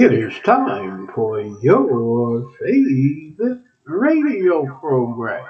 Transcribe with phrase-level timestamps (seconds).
[0.00, 5.44] It is time for your favorite radio program,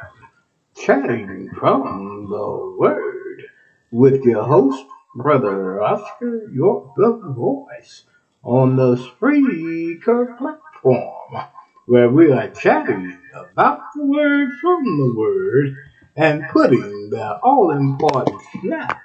[0.77, 3.45] Chatting from the Word,
[3.93, 8.03] with your host, Brother Oscar York the Voice,
[8.43, 11.45] on the Spreaker platform,
[11.87, 15.77] where we are chatting about the Word from the Word
[16.17, 18.99] and putting the all important snap,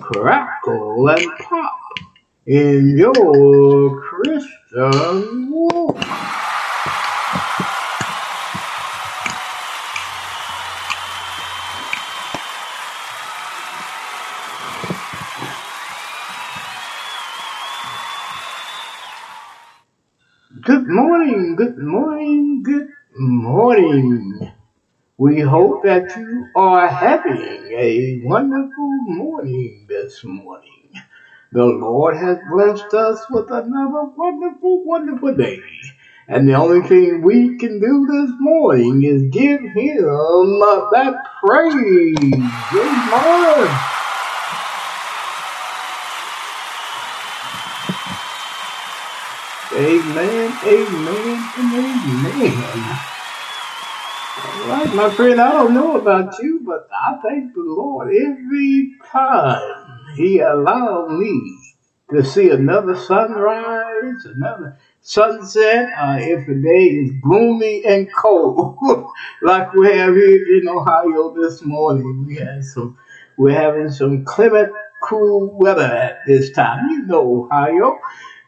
[0.00, 1.78] crackle, and pop
[2.46, 5.98] in your Christian walk.
[20.62, 24.52] Good morning, good morning, good morning.
[25.18, 30.81] We hope that you are having a wonderful morning this morning.
[31.52, 35.60] The Lord has blessed us with another wonderful, wonderful day.
[36.28, 40.60] And the only thing we can do this morning is give him
[40.92, 41.14] that
[41.44, 42.16] praise.
[49.72, 50.52] Amen.
[50.64, 52.98] Amen, amen, amen.
[54.38, 58.94] All right, my friend, I don't know about you, but I thank the Lord every
[59.10, 59.81] time
[60.14, 61.58] he allowed me
[62.10, 68.76] to see another sunrise, another sunset, uh, if the day is gloomy and cold,
[69.42, 72.24] like we have here in Ohio this morning.
[72.26, 72.98] We had some,
[73.38, 74.72] we're having some clement,
[75.02, 76.88] cool weather at this time.
[76.90, 77.98] You know Ohio,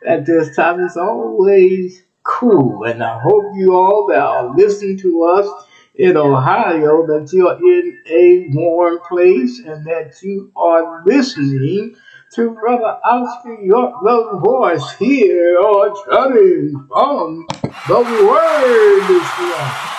[0.06, 5.24] at this time it's always cool, and I hope you all that are listening to
[5.24, 5.64] us
[5.96, 11.94] in Ohio that you're in a warm place and that you are listening
[12.32, 17.46] to Brother Oscar York, the voice here or chatting from
[17.86, 19.94] the Word this morning.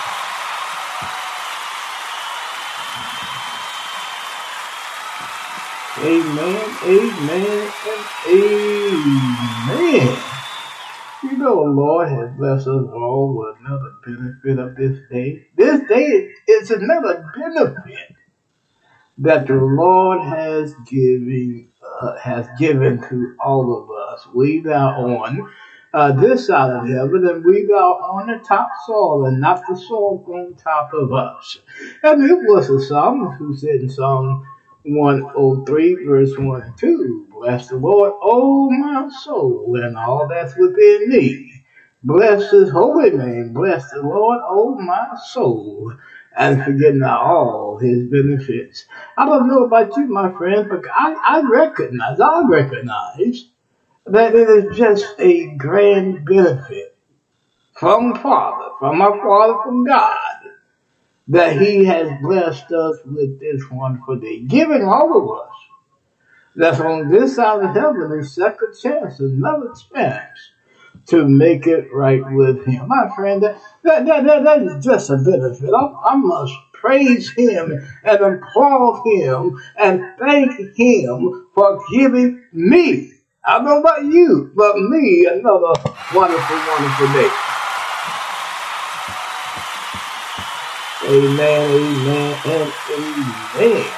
[5.98, 8.04] Amen, amen, and
[9.70, 10.25] amen.
[11.36, 15.44] You know, the Lord has blessed us all with another benefit of this day.
[15.54, 18.14] This day is another benefit
[19.18, 21.68] that the Lord has given
[22.00, 24.26] uh, has given to all of us.
[24.34, 25.46] We that on
[25.92, 29.76] uh, this side of heaven, and we that on the top soil, and not the
[29.76, 31.58] soil on top of us.
[32.02, 34.42] And it was a psalmist who said in Psalm
[34.86, 37.28] 103, verse 1 and 2.
[37.32, 41.64] Bless the Lord, O my soul, and all that's within me.
[42.04, 43.52] Bless his holy name.
[43.54, 45.94] Bless the Lord, O my soul,
[46.36, 48.86] and forget not all his benefits.
[49.18, 53.48] I don't know about you, my friend, but I, I recognize, I recognize
[54.06, 56.96] that it is just a grand benefit
[57.74, 60.18] from Father, from our Father, from God,
[61.28, 65.54] that he has blessed us with this wonderful day, giving all of us
[66.54, 70.52] that's on this side of heaven a second chance, another chance
[71.06, 72.88] to make it right with him.
[72.88, 75.70] My friend, that, that, that, that, is just a benefit.
[75.72, 83.12] I, I must praise him and applaud him and thank him for giving me,
[83.44, 85.74] I don't know about you, but me another
[86.14, 87.45] wonderful, wonderful day.
[91.16, 93.94] Amen, amen, and amen.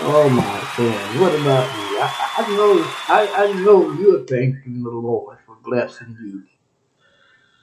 [0.00, 1.98] Oh my God, what about you?
[2.00, 6.44] I, I know I, I know you're thanking the Lord for blessing you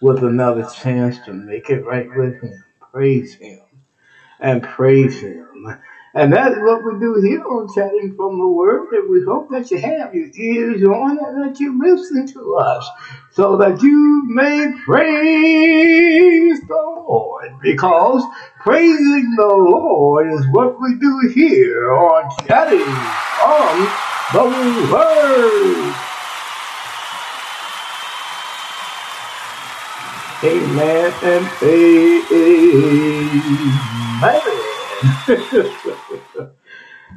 [0.02, 2.64] with another chance to make it right with him.
[2.92, 3.62] Praise him
[4.40, 5.78] and praise him.
[6.16, 8.90] And that's what we do here on Chatting from the Word.
[8.94, 12.90] And we hope that you have your ears on and that you listen to us
[13.32, 17.52] so that you may praise the Lord.
[17.64, 18.24] Because
[18.62, 23.96] praising the Lord is what we do here on Chatting from
[24.34, 24.46] the
[24.94, 25.96] Word.
[30.44, 31.52] Amen and
[34.22, 34.65] amen.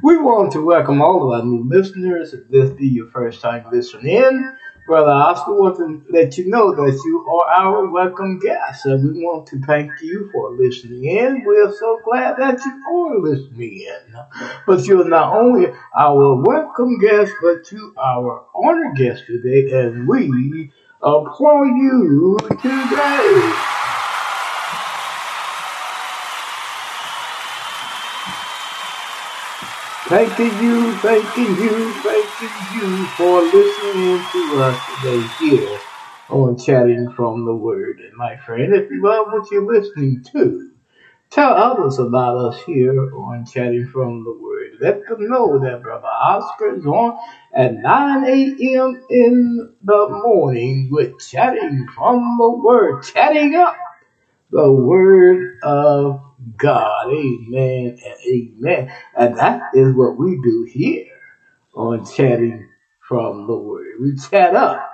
[0.03, 2.33] we want to welcome all of our new listeners.
[2.33, 6.75] If this be your first time listening in, Brother Oscar wants to let you know
[6.75, 8.85] that you are our welcome guest.
[8.85, 11.43] And we want to thank you for listening in.
[11.45, 14.15] We're so glad that you are listening in.
[14.67, 15.67] But you're not only
[15.97, 20.71] our welcome guest, but you are our honored guest today, and we
[21.01, 23.78] applaud you today.
[30.09, 35.81] Thanking you, thanking you, thanking you for listening to us today here
[36.29, 37.99] on Chatting from the Word.
[38.01, 40.71] And my friend, if you love what you're listening to,
[41.31, 44.71] tell others about us here on Chatting from the Word.
[44.81, 47.17] Let them know that Brother Oscar is on
[47.53, 49.03] at 9 a.m.
[49.09, 53.75] in the morning with Chatting from the Word, chatting up
[54.51, 56.21] the Word of
[56.57, 57.07] God.
[57.13, 58.91] Amen and amen.
[59.15, 61.05] And that is what we do here
[61.75, 62.67] on Chatting
[63.01, 63.95] from the Word.
[64.01, 64.93] We chat up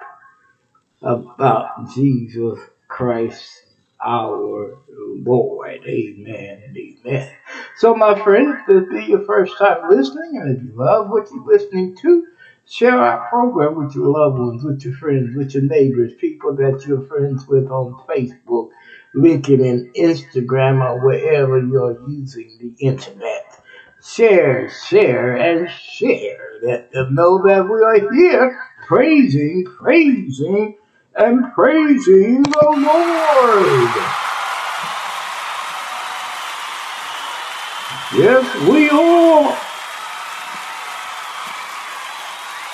[1.01, 3.65] about Jesus Christ
[4.03, 5.81] our Lord.
[5.85, 7.29] Amen and amen.
[7.77, 11.29] So, my friend, if this be your first time listening, and if you love what
[11.31, 12.27] you're listening to,
[12.67, 16.85] share our program with your loved ones, with your friends, with your neighbors, people that
[16.87, 18.69] you're friends with on Facebook,
[19.15, 23.63] LinkedIn, Instagram, or wherever you're using the internet.
[24.03, 26.59] Share, share, and share.
[26.61, 30.77] Let them know that we are here praising, praising,
[31.15, 33.95] and praising the Lord.
[38.13, 39.57] Yes, we are.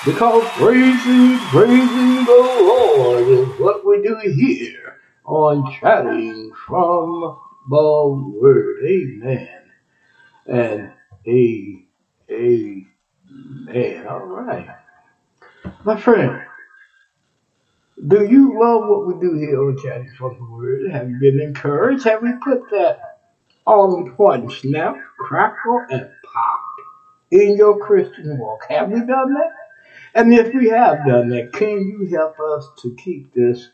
[0.04, 4.82] Because praising, praising the Lord is what we do here
[5.24, 7.38] on Chatting from
[7.70, 8.84] the Word.
[8.84, 9.48] Amen.
[10.46, 10.92] And
[11.26, 11.86] a,
[12.30, 14.06] amen.
[14.08, 14.68] All right.
[15.84, 16.42] My friend,
[18.08, 20.90] do you love what we do here on Chatting from the Word?
[20.90, 22.04] Have you been encouraged?
[22.04, 23.20] Have we put that
[23.66, 26.60] all important snap, crackle, and pop
[27.30, 28.60] in your Christian walk?
[28.68, 29.50] Have we done that?
[30.14, 33.70] And if we have done that, can you help us to keep this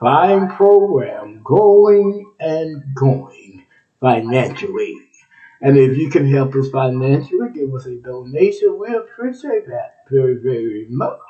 [0.00, 3.64] fine program going and going
[4.00, 4.96] financially?
[5.62, 8.78] And if you can help us financially, give us a donation.
[8.78, 11.20] We appreciate that very, very much.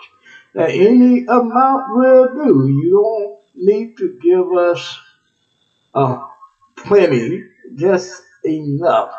[0.55, 2.69] Now, any amount will do.
[2.69, 4.99] You don't need to give us
[5.95, 6.25] uh,
[6.77, 9.13] plenty, just enough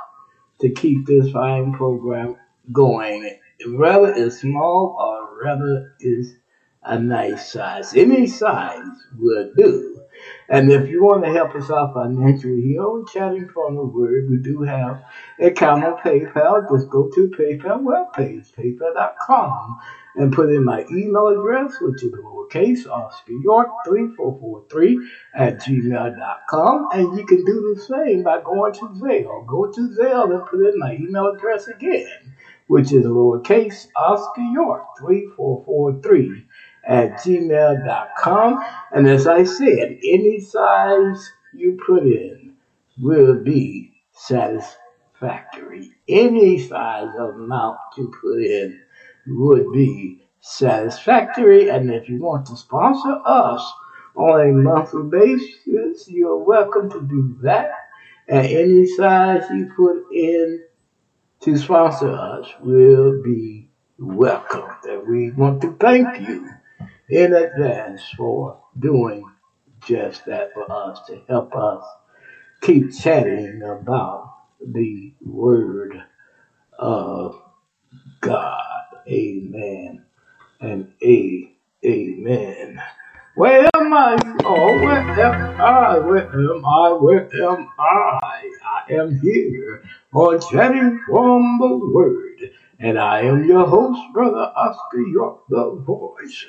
[0.61, 2.37] to keep this fine program
[2.71, 3.37] going.
[3.67, 6.35] Whether it's small or rather is
[6.83, 7.93] a nice size.
[7.95, 10.01] Any size will do.
[10.49, 14.25] And if you want to help us out financially here on Chatting from the Word,
[14.29, 14.99] we do have
[15.39, 16.67] a account on PayPal.
[16.69, 19.77] Just go to PayPal webpage, paypal.com,
[20.15, 24.99] and put in my email address, which is lowercase Oscar York 3443
[25.35, 26.85] at gmail.com.
[26.93, 29.47] And you can do the same by going to Zelle.
[29.47, 32.33] Go to Zelle and put in my email address again,
[32.67, 36.43] which is lowercase Oscar York 3443
[36.83, 38.63] at gmail.com.
[38.91, 42.53] And as I said, any size you put in
[42.99, 45.91] will be satisfactory.
[46.07, 48.81] Any size of amount you put in
[49.27, 51.69] would be satisfactory.
[51.69, 53.73] And if you want to sponsor us
[54.15, 57.71] on a monthly basis, you're welcome to do that.
[58.27, 60.63] And any size you put in
[61.41, 64.69] to sponsor us will be welcome.
[64.83, 66.49] And we want to thank you
[67.11, 69.29] in advance for doing
[69.85, 71.83] just that for us to help us
[72.61, 76.03] keep chatting about the Word
[76.79, 77.41] of
[78.21, 78.61] God.
[79.07, 80.05] Amen
[80.61, 81.53] and a
[81.85, 82.81] amen.
[83.35, 84.17] Where am I?
[84.45, 85.99] Oh, where am I?
[85.99, 86.93] Where am I?
[86.93, 88.51] Where am I?
[88.63, 92.51] I am here on Chatting from the Word.
[92.83, 96.45] And I am your host, Brother Oscar York, the voice,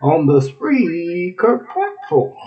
[0.00, 2.38] on the Spreaker platform,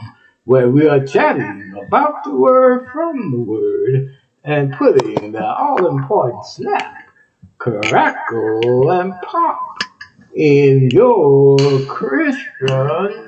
[0.46, 6.48] where we are chatting about the Word from the Word and putting the all important
[6.48, 7.10] snap,
[7.60, 9.84] crackle, and pop
[10.34, 13.27] in your Christian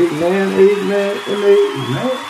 [0.00, 2.26] Amen, amen, and amen.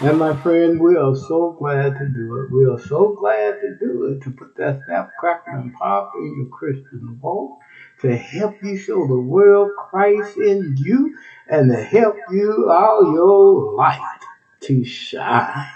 [0.00, 2.52] And my friend, we are so glad to do it.
[2.52, 6.36] We are so glad to do it to put that snap, crackle, and pop in
[6.36, 7.60] your Christian walk
[8.02, 11.16] to help you show the world Christ in you
[11.48, 14.00] and to help you all your life
[14.60, 15.66] to shine.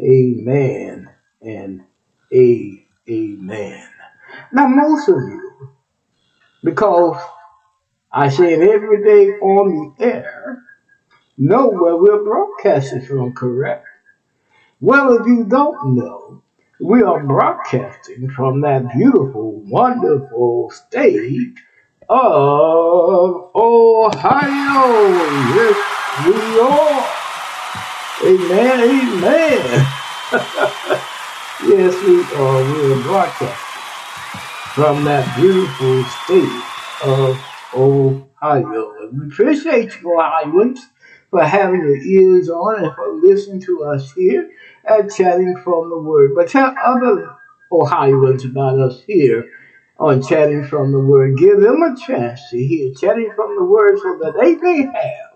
[0.00, 1.10] Amen
[1.42, 1.84] and
[2.32, 3.88] a amen.
[4.52, 5.70] Now, most of you,
[6.64, 7.20] because
[8.12, 10.62] I say it every day on the air,
[11.36, 13.86] know where we're broadcasting from, correct?
[14.80, 16.42] Well, if you don't know,
[16.80, 21.54] we are broadcasting from that beautiful, wonderful state
[22.08, 24.98] of Ohio.
[25.56, 25.76] Yes,
[26.26, 27.08] we are.
[28.24, 29.86] Amen, amen.
[31.68, 32.62] yes, we are.
[32.72, 33.74] We're broadcasting
[34.74, 36.62] from that beautiful state
[37.04, 37.38] of
[37.74, 38.94] Ohio.
[39.00, 40.88] And we appreciate you, Ohioans,
[41.30, 44.50] for having your ears on and for listening to us here
[44.84, 46.32] at Chatting from the Word.
[46.34, 47.34] But tell other
[47.70, 49.48] Ohioans about us here
[49.98, 51.36] on Chatting from the Word.
[51.36, 55.28] Give them a chance to hear Chatting from the Word so that they may have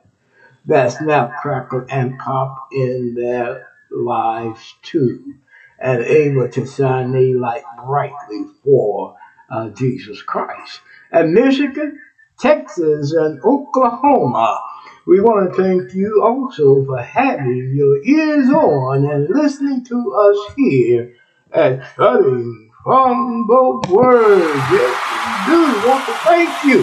[0.67, 5.35] that snap, crackle, and pop in their lives too,
[5.79, 9.17] and able to shine a light brightly for
[9.51, 10.81] uh, Jesus Christ.
[11.11, 12.01] And Michigan,
[12.43, 14.61] Texas, and Oklahoma.
[15.07, 20.55] We want to thank you also for having your ears on and listening to us
[20.57, 21.15] here
[21.53, 24.57] at Studying from the Word.
[24.73, 26.83] Yes, we do want to thank you.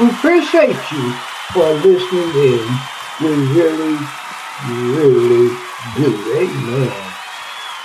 [0.00, 1.12] We appreciate you
[1.52, 2.78] for listening in.
[3.20, 3.30] We
[3.60, 3.98] really,
[4.68, 5.56] really
[5.96, 6.34] do.
[6.38, 7.14] Amen.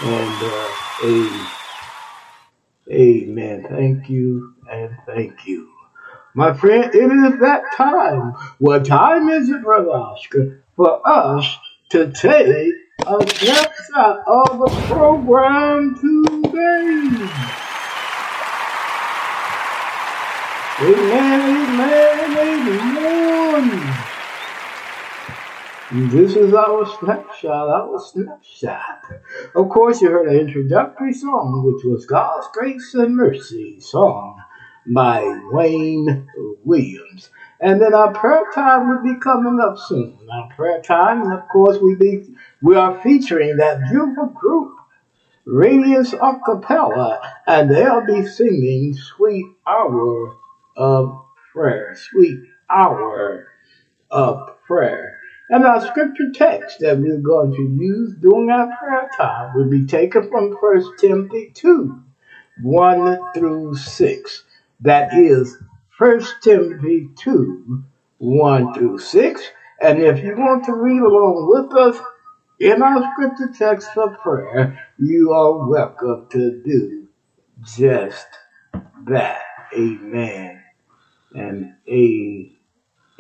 [0.04, 0.70] And uh,
[2.92, 3.68] amen.
[3.70, 5.73] Thank you and thank you.
[6.36, 8.34] My friend, it is that time.
[8.58, 11.46] What time is it, Brother Oscar, for us
[11.90, 12.74] to take
[13.06, 17.30] a snapshot of the program today?
[20.82, 22.68] Amen, amen,
[25.92, 26.10] amen.
[26.10, 29.06] This is our snapshot, our snapshot.
[29.56, 34.42] Of course, you heard an introductory song, which was God's Grace and Mercy song
[34.88, 36.28] by Wayne
[36.64, 37.30] Williams.
[37.60, 40.18] And then our prayer time will be coming up soon.
[40.32, 44.76] Our prayer time, and of course, we be we are featuring that beautiful group,
[45.46, 50.36] Radiance Acapella, and they'll be singing Sweet Hour
[50.78, 51.96] of Prayer.
[51.96, 53.48] Sweet Hour
[54.12, 55.20] of Prayer.
[55.50, 59.86] And our scripture text that we're going to use during our prayer time will be
[59.86, 62.02] taken from 1 Timothy 2
[62.62, 64.44] 1 through 6.
[64.84, 65.58] That is
[66.00, 67.84] 1 Timothy 2
[68.20, 69.44] 1 through 6.
[69.82, 72.02] And if you want to read along with us
[72.60, 77.08] in our scripture text for prayer, you are welcome to do
[77.66, 78.28] just
[79.08, 79.42] that.
[79.76, 80.62] Amen
[81.36, 82.52] and a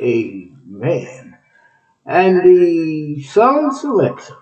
[0.02, 1.38] amen.
[2.06, 4.36] And the song selection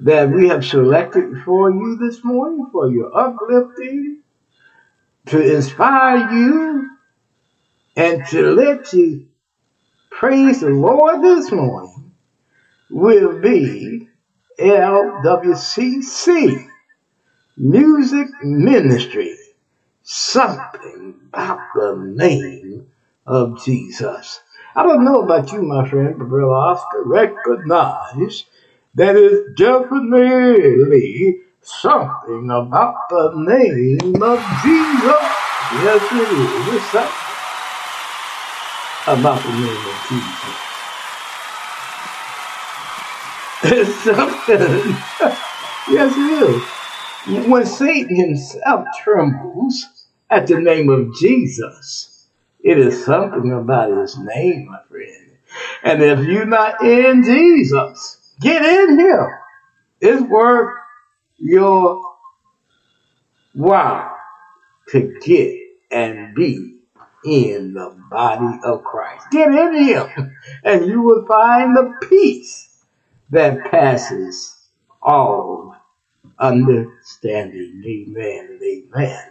[0.00, 4.23] that we have selected for you this morning for your uplifting,
[5.26, 6.90] to inspire you,
[7.96, 9.26] and to let you
[10.10, 12.12] praise the Lord this morning
[12.90, 14.08] will be
[14.58, 16.66] LWCC
[17.56, 19.36] Music Ministry.
[20.02, 22.88] Something about the name
[23.26, 24.40] of Jesus.
[24.76, 28.44] I don't know about you, my friend, but Brother Oscar, recognize
[28.94, 35.34] that is definitely something about the name of Jesus.
[35.82, 36.74] Yes, it is.
[36.74, 37.34] It's something
[39.06, 40.56] about the name of Jesus.
[43.66, 45.02] It's something.
[45.88, 47.46] yes, it is.
[47.48, 49.86] When Satan himself trembles
[50.28, 52.28] at the name of Jesus,
[52.62, 55.32] it is something about his name, my friend.
[55.82, 59.26] And if you're not in Jesus, get in him.
[60.00, 60.76] It's worth
[61.38, 62.00] your
[63.52, 64.16] while
[64.88, 65.58] to get
[65.90, 66.78] and be
[67.24, 69.26] in the body of Christ.
[69.30, 72.84] Get in him, and you will find the peace
[73.30, 74.68] that passes
[75.02, 75.74] all
[76.38, 77.82] understanding.
[77.86, 78.54] Amen
[78.94, 79.30] amen.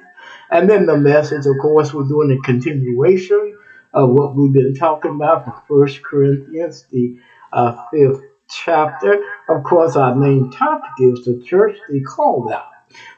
[0.50, 3.58] And then the message, of course, we're doing a continuation
[3.94, 7.18] of what we've been talking about from First Corinthians, the
[7.52, 8.22] uh, fifth
[8.64, 9.24] chapter.
[9.50, 12.68] Of course, our main topic is the church they called out.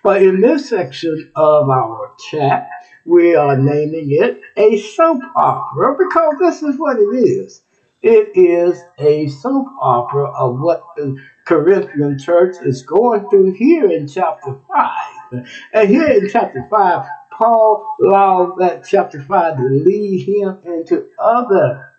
[0.03, 2.69] But in this section of our chat,
[3.05, 7.63] we are naming it a soap opera because this is what it is.
[8.01, 14.07] It is a soap opera of what the Corinthian church is going through here in
[14.07, 15.45] chapter 5.
[15.73, 21.91] And here in chapter 5, Paul allowed that chapter 5 to lead him into other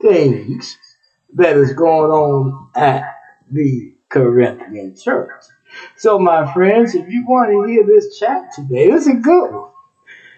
[0.00, 0.76] things
[1.34, 3.04] that is going on at
[3.50, 5.30] the Corinthian church.
[5.96, 9.70] So, my friends, if you want to hear this chat today, this is good one.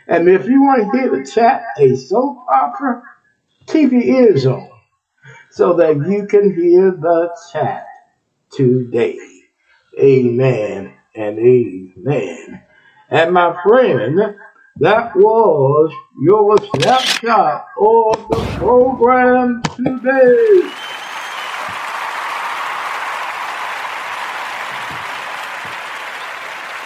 [0.08, 3.02] And if you want to hear the chat, a soap opera,
[3.68, 4.70] keep your ears on
[5.50, 7.86] so that you can hear the chat
[8.52, 9.18] today.
[10.00, 12.62] Amen and amen.
[13.10, 14.36] And my friend,
[14.80, 20.72] That was your snapshot of the program today.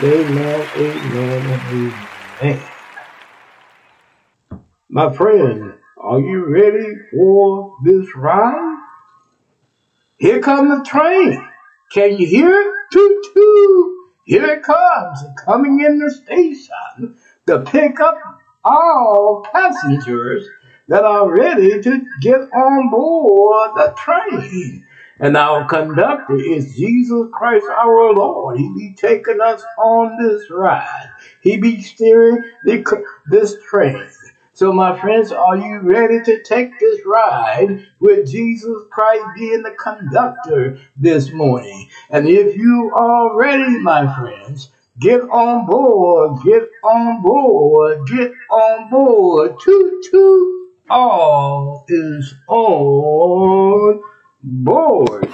[0.02, 1.96] Amen, amen,
[2.42, 2.62] amen.
[4.88, 8.76] My friend, are you ready for this ride?
[10.18, 11.48] Here comes the train.
[11.92, 12.74] Can you hear it?
[12.92, 13.96] Toot toot.
[14.24, 18.18] Here it comes, coming in the station to pick up
[18.64, 20.44] all passengers
[20.88, 24.86] that are ready to get on board the train.
[25.20, 28.58] And our conductor is Jesus Christ our Lord.
[28.58, 31.10] He be taking us on this ride.
[31.40, 34.10] He be steering the, this train.
[34.54, 39.72] So, my friends, are you ready to take this ride with Jesus Christ being the
[39.72, 41.88] conductor this morning?
[42.10, 48.90] And if you are ready, my friends, get on board, get on board, get on
[48.90, 49.56] board.
[49.60, 54.02] Toot toot, all is on
[54.44, 55.32] board.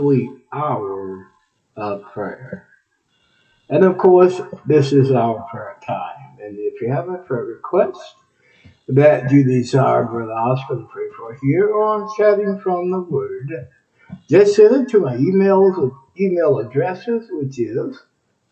[0.00, 1.26] Sweet Hour
[1.76, 2.66] of Prayer.
[3.68, 6.38] And of course, this is our prayer time.
[6.40, 8.14] And if you have a prayer request
[8.88, 13.68] that you desire Brother Oscar to pray for here on Chatting from the Word,
[14.26, 18.02] just send it to my emails email addresses, which is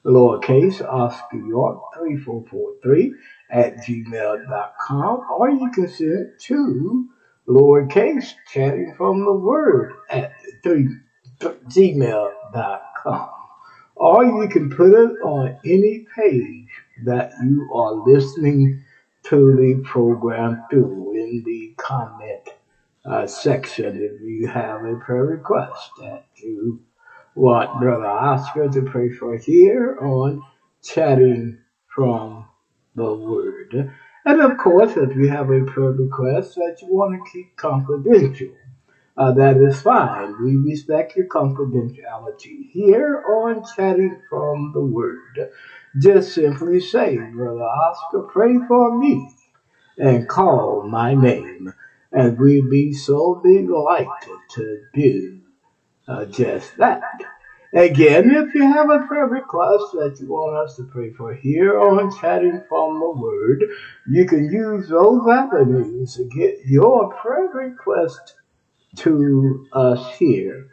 [0.05, 3.15] lowercase Oscar York 3443
[3.51, 7.09] at gmail.com, or you can send it to
[7.49, 10.33] lowercase chatting from the word at
[10.63, 10.89] three,
[11.41, 13.29] gmail.com.
[13.97, 16.69] Or you can put it on any page
[17.05, 18.83] that you are listening
[19.25, 22.49] to the program through in the comment
[23.05, 26.81] uh, section if you have a prayer request that you
[27.35, 30.43] want Brother Oscar to pray for here on
[30.83, 32.47] Chatting from
[32.95, 33.93] the Word.
[34.25, 38.55] And of course, if you have a prayer request that you want to keep confidential,
[39.19, 40.41] uh, that is fine.
[40.43, 45.51] We respect your confidentiality here on Chatting from the Word.
[45.99, 49.29] Just simply say, Brother Oscar, pray for me
[49.99, 51.73] and call my name.
[52.13, 55.41] And we'd be so delighted to do
[56.07, 57.03] uh, just that.
[57.75, 61.79] Again, if you have a prayer request that you want us to pray for here
[61.79, 63.65] on Chatting from the Word,
[64.09, 68.35] you can use those avenues to get your prayer request
[68.99, 70.69] to us here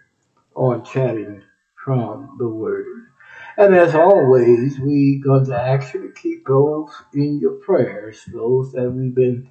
[0.56, 1.44] on Chatting
[1.84, 2.86] from the Word.
[3.58, 8.72] And as always, we going to ask you to keep those in your prayers, those
[8.74, 9.50] that we've been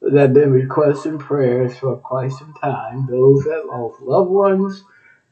[0.00, 4.82] that have been requesting prayers for quite some time, those that lost loved ones,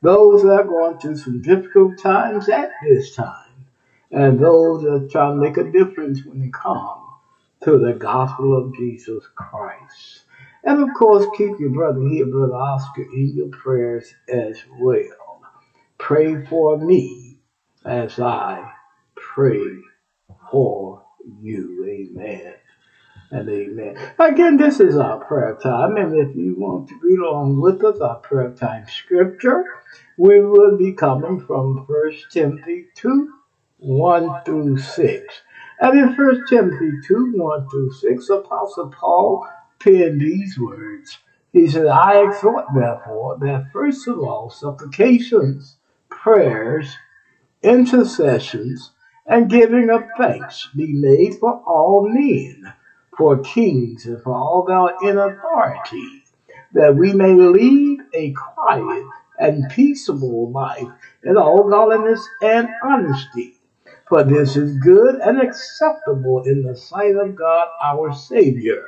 [0.03, 3.67] those that are going through some difficult times at this time,
[4.11, 7.03] and those that are trying to make a difference when they come
[7.63, 10.25] to the gospel of Jesus Christ.
[10.65, 15.43] And of course, keep your brother here, Brother Oscar, in your prayers as well.
[15.99, 17.39] Pray for me
[17.85, 18.73] as I
[19.15, 19.79] pray
[20.51, 21.05] for
[21.41, 21.85] you.
[21.87, 22.55] Amen
[23.31, 23.97] and amen.
[24.19, 28.01] Again, this is our prayer time, and if you want to read along with us,
[28.01, 29.65] our prayer time scripture,
[30.17, 33.33] we will be coming from 1 Timothy 2
[33.79, 35.35] 1 through 6.
[35.81, 39.47] And in 1 Timothy 2 1 through 6, Apostle Paul
[39.81, 41.19] penned these words.
[41.53, 45.77] He said, I exhort, therefore, that first of all, supplications,
[46.09, 46.97] prayers,
[47.63, 48.93] intercessions,
[49.27, 52.73] and giving of thanks be made for all men,
[53.17, 56.25] for kings, and for all thou in authority,
[56.73, 59.05] that we may lead a quiet
[59.39, 60.89] and peaceable life
[61.25, 63.55] in all godliness and honesty.
[64.09, 68.85] For this is good and acceptable in the sight of God our Savior,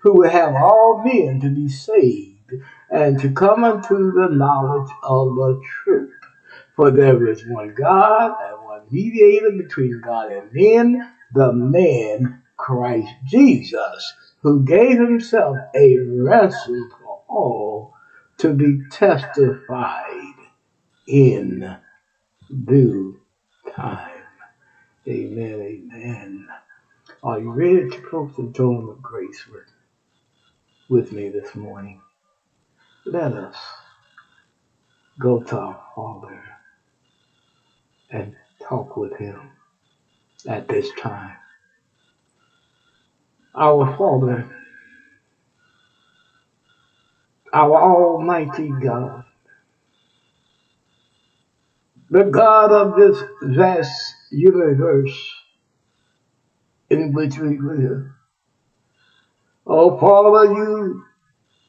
[0.00, 2.54] who will have all men to be saved
[2.90, 6.12] and to come unto the knowledge of the truth.
[6.76, 11.02] For there is one God and one mediator between God and men,
[11.34, 17.94] the man Christ Jesus, who gave himself a ransom for all
[18.38, 20.34] to be testified
[21.08, 21.76] in
[22.64, 23.20] due
[23.70, 24.10] time.
[25.08, 26.48] Amen, amen.
[27.22, 29.64] Are you ready to approach the throne of grace with,
[30.88, 32.00] with me this morning?
[33.06, 33.56] Let us
[35.20, 36.42] go to our Father
[38.10, 39.50] and talk with him
[40.48, 41.34] at this time.
[43.54, 44.46] Our Father,
[47.52, 49.24] our Almighty God,
[52.10, 55.34] the God of this vast universe
[56.90, 58.06] in which we live.
[59.66, 61.04] Oh, Father, you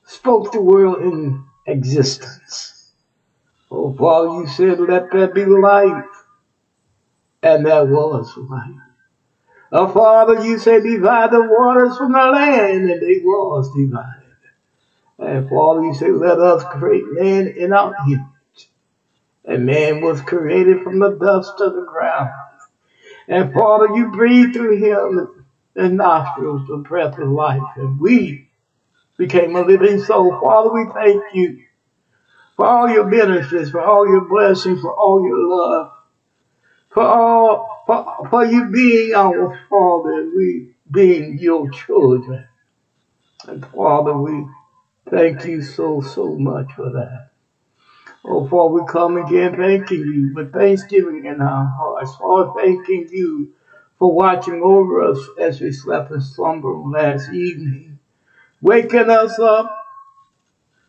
[0.05, 2.93] spoke the world in existence.
[3.71, 6.05] Oh, Father, you said, let there be light,
[7.43, 8.75] and there was light.
[9.71, 14.23] Oh, Father, you said, divide the waters from the land, and they was divided.
[15.19, 18.69] And Father, you said, let us create man in our image.
[19.45, 22.31] And man was created from the dust of the ground.
[23.27, 25.36] And Father, you breathed through him
[25.77, 28.49] the nostrils the breath of life, and we
[29.17, 30.31] became a living soul.
[30.41, 31.59] Father, we thank you
[32.57, 35.91] for all your benefits, for all your blessings, for all your love,
[36.91, 42.45] for all, for, for you being our Father, we being your children.
[43.47, 44.45] And Father, we
[45.09, 47.29] thank you so, so much for that.
[48.25, 52.15] Oh, Father, we come again thanking you with thanksgiving in our hearts.
[52.17, 53.49] Father, thanking you
[53.99, 57.99] for watching over us as we slept in slumber last evening,
[58.61, 59.73] waking us up,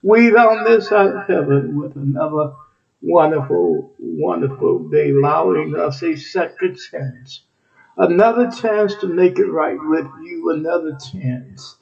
[0.02, 2.54] we on this side of heaven with another
[3.02, 7.42] wonderful, wonderful day, allowing us a second chance,
[7.96, 11.76] another chance to make it right with you, another chance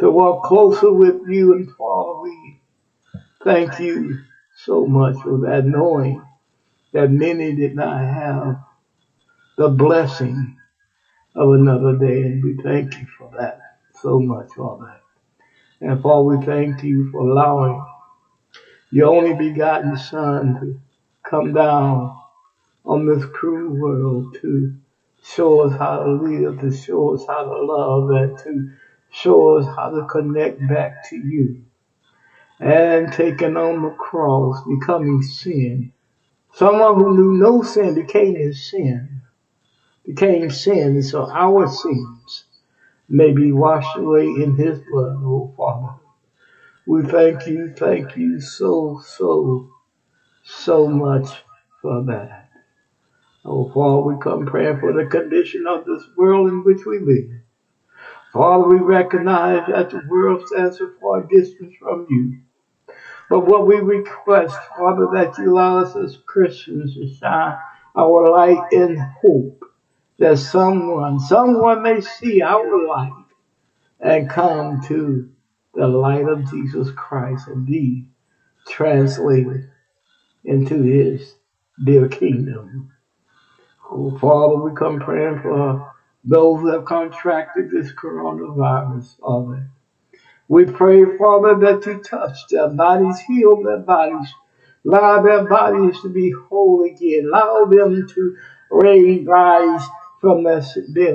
[0.00, 1.52] to walk closer with you.
[1.52, 2.60] And Father, we
[3.44, 4.18] thank you
[4.56, 6.22] so much for that, knowing
[6.92, 8.58] that many did not have
[9.56, 10.58] the blessing
[11.34, 12.22] of another day.
[12.22, 13.60] And we thank you for that
[14.00, 15.00] so much, Father.
[15.80, 17.84] And Father, we thank you for allowing
[18.90, 20.80] your only begotten Son to
[21.22, 22.16] come down
[22.84, 24.74] on this cruel world to
[25.22, 28.70] show us how to live, to show us how to love, and to
[29.10, 31.64] show us how to connect back to you.
[32.60, 35.92] And taking on the cross, becoming sin.
[36.52, 39.21] Someone who knew no sin became his sin,
[40.06, 42.44] became sin, so our sins
[43.08, 45.94] may be washed away in his blood, oh Father.
[46.86, 49.70] We thank you, thank you so, so,
[50.42, 51.28] so much
[51.80, 52.50] for that.
[53.44, 57.30] Oh, Father, we come praying for the condition of this world in which we live.
[58.32, 62.38] Father, we recognize that the world stands a far distance from you.
[63.30, 67.56] But what we request, Father, that you allow us as Christians to shine
[67.96, 69.64] our light in hope
[70.22, 73.12] that someone, someone may see our light
[74.00, 75.30] and come to
[75.74, 78.08] the light of Jesus Christ and be
[78.68, 79.70] translated
[80.44, 81.34] into his
[81.84, 82.92] dear kingdom.
[83.90, 85.92] Oh, Father, we come praying for
[86.24, 89.70] those who have contracted this coronavirus, Father.
[90.48, 94.28] We pray, Father, that you touch their bodies, heal their bodies,
[94.86, 98.36] allow their bodies to be whole again, allow them to
[98.70, 99.82] rise
[100.22, 100.62] from their,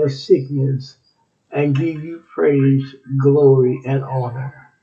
[0.09, 0.97] sickness
[1.51, 4.73] and give you praise, glory, and honor.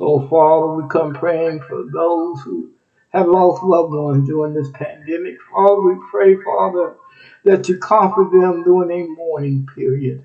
[0.00, 2.70] Oh, Father, we come praying for those who
[3.10, 5.36] have lost loved ones during this pandemic.
[5.52, 6.96] Father, we pray, Father,
[7.44, 10.24] that you comfort them during a mourning period.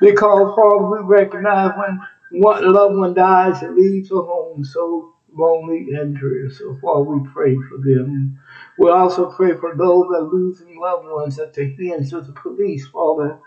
[0.00, 2.00] Because, Father, we recognize when
[2.42, 6.50] one loved one dies and leaves a home so lonely and dreary.
[6.50, 8.38] So, Father, we pray for them.
[8.80, 12.32] We also pray for those that are losing loved ones at the hands of the
[12.32, 13.38] police, Father.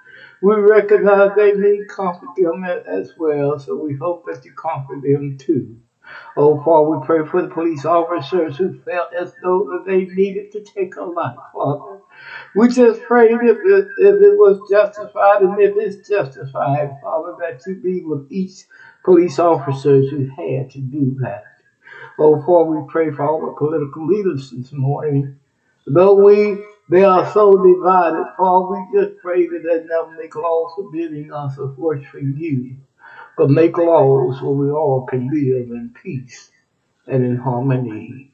[0.44, 5.40] We recognize they need comfort them as well, so we hope that you comfort them
[5.40, 5.78] too.
[6.38, 10.62] Oh, Father, we pray for the police officers who felt as though they needed to
[10.62, 12.02] take a life, Father.
[12.56, 13.58] We just pray if it,
[13.98, 18.66] if it was justified and if it's justified, Father, that you be with each
[19.04, 21.46] police officer who had to do that.
[22.20, 25.36] Oh, Father, we pray for all the political leaders this morning.
[25.88, 30.74] Though we they are so divided, Father, we just pray that they never make laws
[30.76, 32.78] forbidding us of worshiping you,
[33.38, 36.52] but make laws where we all can live in peace
[37.08, 38.32] and in harmony.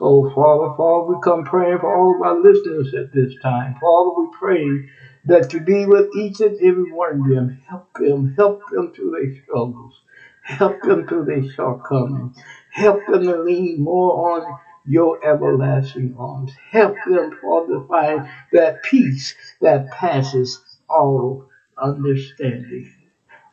[0.00, 3.76] Oh, Father, Father, we come praying for all of our listeners at this time.
[3.80, 4.88] Father, we pray
[5.26, 7.58] that you be with each and every one of them.
[7.68, 10.02] Help them, help them through their struggles.
[10.42, 12.38] Help them through their shortcomings.
[12.70, 16.52] Help them to lean more on your everlasting arms.
[16.70, 22.92] Help them, Father, to find that peace that passes all understanding.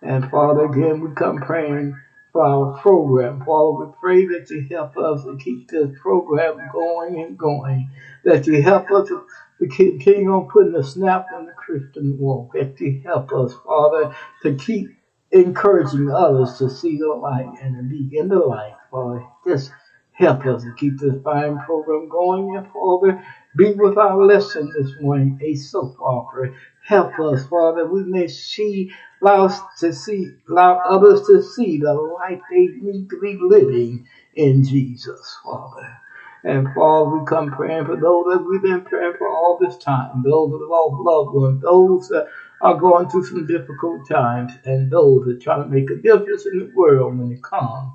[0.01, 1.97] And Father, again, we come praying
[2.31, 3.43] for our program.
[3.43, 7.89] Father, we pray that you help us to keep this program going and going.
[8.23, 9.25] That you help us to,
[9.59, 12.53] to continue on putting a snap in the Christian walk.
[12.53, 14.89] That you help us, Father, to keep
[15.31, 19.25] encouraging others to see the light and to be in the light, Father.
[19.45, 19.71] Just
[20.13, 22.55] help us to keep this fine program going.
[22.55, 23.23] And Father,
[23.55, 26.53] be with our lesson this morning, a soap opera.
[26.83, 31.93] Help us, Father, we may see, allow us to see, allow others to see the
[31.93, 35.97] life they need to be living in Jesus, Father.
[36.43, 40.23] And Father, we come praying for those that we've been praying for all this time,
[40.23, 42.27] those that lost loved ones, those that
[42.61, 46.59] are going through some difficult times, and those that try to make a difference in
[46.59, 47.93] the world when they come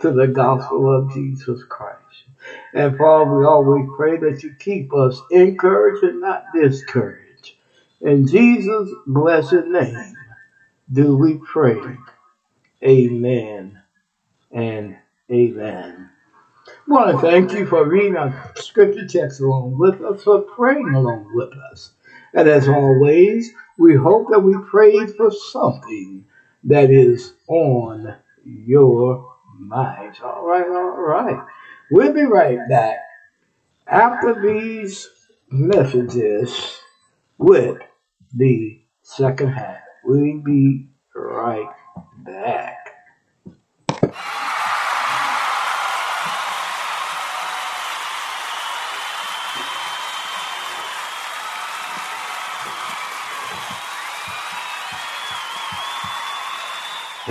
[0.00, 1.96] to the gospel of Jesus Christ.
[2.74, 7.52] And Father, we always pray that you keep us encouraged and not discouraged.
[8.00, 10.16] In Jesus' blessed name
[10.90, 11.98] do we pray.
[12.82, 13.78] Amen
[14.50, 14.96] and
[15.30, 16.10] amen.
[16.66, 20.94] I want to thank you for reading our scripture text along with us, for praying
[20.94, 21.92] along with us.
[22.34, 26.24] And as always, we hope that we prayed for something
[26.64, 29.30] that is on your
[29.60, 30.18] minds.
[30.22, 31.44] All right, all right.
[31.90, 32.96] We'll be right back
[33.86, 35.08] after these
[35.50, 36.78] messages
[37.38, 37.78] with
[38.34, 39.78] the second half.
[40.04, 41.68] We'll be right
[42.24, 42.79] back.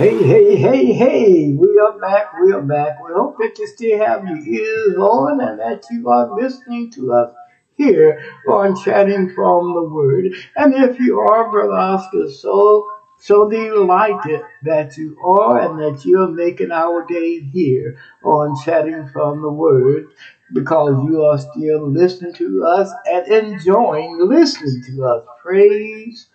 [0.00, 3.04] Hey, hey, hey, hey, we are back, we are back.
[3.06, 7.12] We hope that you still have your ears on and that you are listening to
[7.12, 7.34] us
[7.76, 10.32] here on Chatting from the Word.
[10.56, 16.28] And if you are, Brother Oscar, so, so delighted that you are and that you're
[16.30, 20.06] making our day here on Chatting from the Word
[20.54, 25.26] because you are still listening to us and enjoying listening to us.
[25.42, 26.28] Praise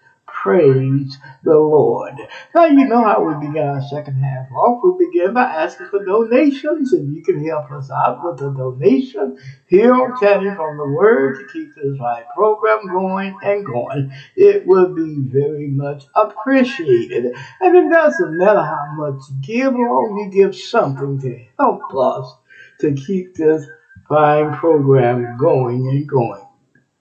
[0.46, 2.14] Praise the Lord.
[2.54, 4.80] Now, you know how we begin our second half off.
[4.84, 6.94] We begin by asking for donations.
[6.94, 11.40] and you can help us out with a donation here on Chatting from the Word
[11.40, 17.34] to keep this right program going and going, it would be very much appreciated.
[17.60, 22.36] And it doesn't matter how much you give, long you give something to help us
[22.82, 23.66] to keep this
[24.08, 26.45] fine program going and going.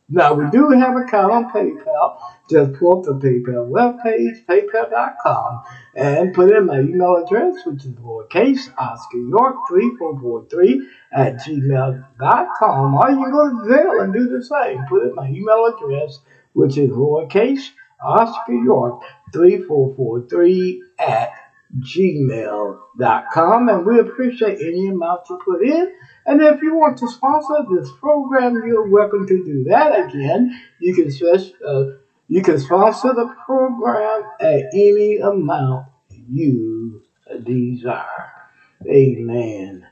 [0.08, 0.50] Now, we uh-huh.
[0.50, 2.18] do have an account on PayPal.
[2.50, 5.62] Just pull up the PayPal webpage, paypal.com,
[5.96, 12.94] and put in my email address, which is lowercase Oscar York 3443 at gmail.com.
[12.94, 14.84] Or you can go to Zelle and do the same.
[14.88, 16.20] Put in my email address,
[16.52, 17.70] which is lowercase
[18.02, 19.02] Oscar York
[19.32, 21.30] 3443 at
[21.78, 23.68] gmail.com.
[23.68, 25.92] And we appreciate any amount you put in.
[26.26, 30.08] And if you want to sponsor this program, you're welcome to do that.
[30.08, 31.10] Again, you can
[31.66, 31.84] uh,
[32.28, 35.86] you can sponsor the program at any amount
[36.28, 37.02] you
[37.42, 38.32] desire.
[38.88, 39.86] Amen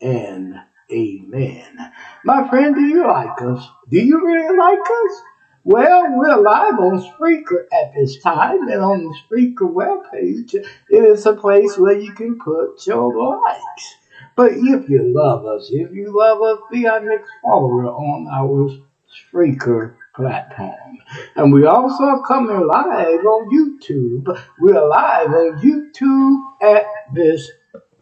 [0.00, 0.54] and
[0.92, 1.92] amen.
[2.24, 3.66] My friend, do you like us?
[3.88, 5.22] Do you really like us?
[5.62, 11.26] Well, we're live on Spreaker at this time, and on the Spreaker webpage, it is
[11.26, 13.96] a place where you can put your likes.
[14.36, 18.70] But if you love us, if you love us, be our next follower on our
[19.10, 20.98] Spreaker platform.
[21.34, 24.40] And we also are coming live on YouTube.
[24.60, 27.50] We're live on YouTube at this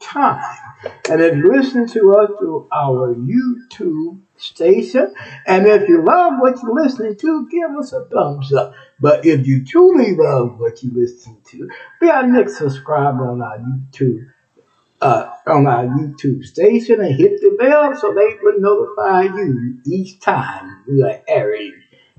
[0.01, 0.43] time.
[1.11, 5.15] And if you listen to us through our YouTube station,
[5.47, 8.75] and if you love what you're listening to, give us a thumbs up.
[9.01, 11.69] But if you truly love what you listen to,
[12.01, 14.31] be our next subscriber on our YouTube
[15.01, 20.21] uh, on our YouTube station and hit the bell so they will notify you each
[20.21, 21.75] time we are airing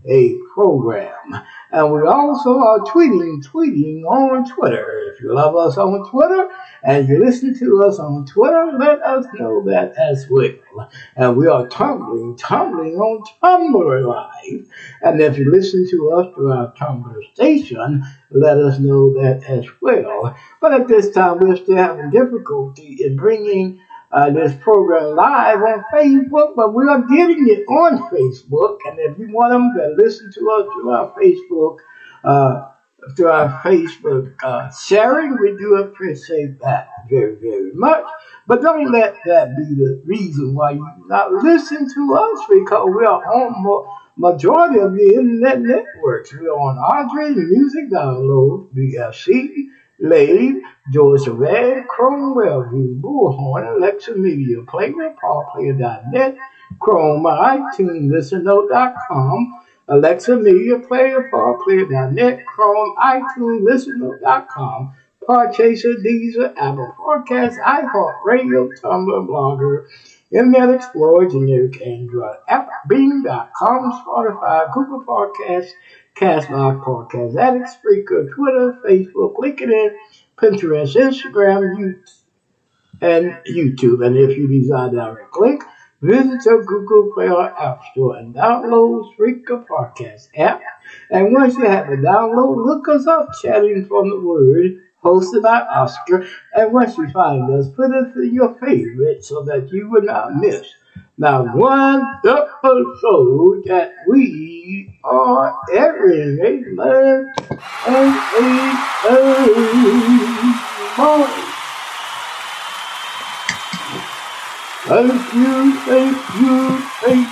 [0.09, 1.43] a program.
[1.71, 5.11] And we also are tweeting, tweeting on Twitter.
[5.13, 6.49] If you love us on Twitter
[6.83, 10.89] and you listen to us on Twitter, let us know that as well.
[11.15, 14.67] And we are tumbling, tumbling on Tumblr Live.
[15.01, 19.65] And if you listen to us through our Tumblr station, let us know that as
[19.81, 20.35] well.
[20.59, 23.81] But at this time, we're still having difficulty in bringing
[24.11, 28.79] uh, this program live on Facebook, but we are getting it on Facebook.
[28.87, 31.77] And if you want them to listen to us through our Facebook,
[32.23, 32.69] uh,
[33.15, 38.05] through our Facebook uh, sharing, we do appreciate that very, very much.
[38.47, 43.05] But don't let that be the reason why you not listen to us because we
[43.05, 43.87] are on more,
[44.19, 46.33] majority of the internet networks.
[46.33, 49.67] We are on Audrey Music Download, BFC,
[50.01, 56.37] Lave, George Surveyor, Chrome Wellview, Bullhorn, Alexa Media Player, PodPlayer.net,
[56.79, 64.93] Chrome, iTunes, ListenNote.com, Alexa Media Player, PodPlayer.net, Chrome, iTunes, ListenNote.com,
[65.27, 69.85] Podchaser, Deezer, Apple Podcasts, iHeartRadio, Tumblr, Blogger,
[70.31, 75.71] Internet Explorer, generic Android app, Bing.com, Spotify, Google Podcasts,
[76.15, 79.95] Castbox Podcast Addict, Spreaker, Twitter, Facebook, LinkedIn,
[80.37, 81.95] Pinterest, Instagram,
[83.01, 84.05] and YouTube.
[84.05, 85.63] And if you desire direct link,
[86.01, 90.61] visit your Google Play or App Store and download Spreaker Podcast app.
[91.09, 95.61] And once you have the download, look us up, Chatting from the Word, hosted by
[95.61, 96.27] Oscar.
[96.53, 100.73] And once you find us, put in your favorite so that you will not miss
[101.19, 107.33] now, one episode that we are airing, amen,
[107.87, 108.77] and amen.
[114.87, 117.27] Thank you, thank you, thank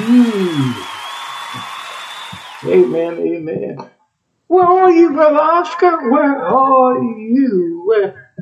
[0.00, 0.74] you.
[2.72, 3.97] Amen, amen.
[4.48, 6.10] Where are you, Brother Oscar?
[6.10, 7.82] Where are you?
[7.84, 8.32] Where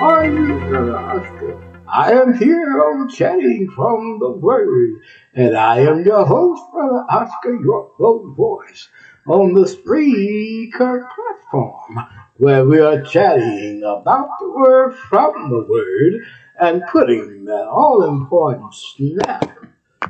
[0.00, 1.82] are you, Brother Oscar?
[1.86, 4.94] I am here on chatting from the Word,
[5.34, 8.88] and I am your host, Brother Oscar, your low voice,
[9.26, 11.98] on the Spreaker platform,
[12.38, 16.14] where we are chatting about the Word from the Word
[16.58, 19.54] and putting that all important snap,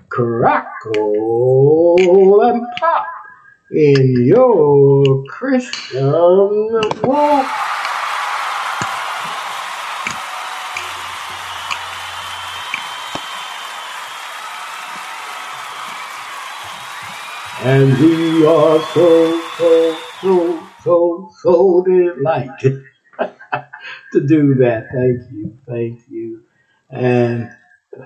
[0.09, 1.97] crackle,
[2.43, 3.07] and pop
[3.70, 6.12] in your Christian
[7.02, 7.46] walk.
[17.62, 22.84] And we are so, so, so, so, so delighted
[24.12, 24.88] to do that.
[24.94, 26.44] Thank you, thank you,
[26.90, 27.50] and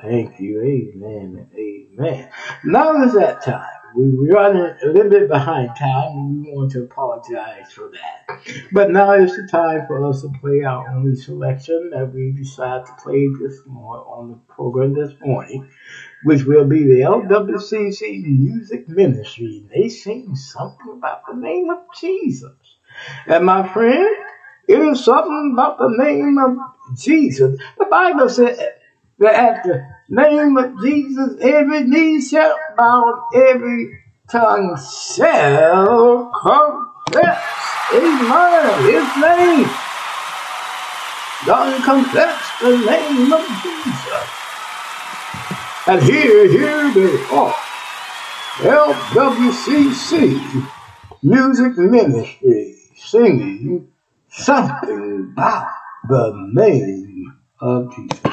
[0.02, 0.62] thank you.
[0.62, 2.30] Amen, amen.
[2.64, 3.79] Now is that time.
[3.94, 8.40] We running a little bit behind time, and we want to apologize for that.
[8.72, 12.86] But now is the time for us to play our only selection that we decided
[12.86, 15.68] to play this morning on the program this morning
[16.22, 19.64] which will be the LWCC Music Ministry.
[19.72, 22.52] They sing something about the name of Jesus.
[23.26, 24.16] And my friend,
[24.68, 27.58] it is something about the name of Jesus.
[27.78, 28.79] The Bible said
[29.20, 33.98] that at the name of Jesus, every knee shall bow, every
[34.30, 34.76] tongue
[35.14, 37.44] shall confess.
[37.92, 38.84] Amen.
[38.84, 39.70] His name.
[41.46, 44.28] God confess the name of Jesus.
[45.86, 47.54] And here, here they are.
[48.58, 50.40] LWCC
[51.22, 53.88] Music Ministry singing
[54.28, 55.72] something about
[56.08, 58.29] the name of Jesus.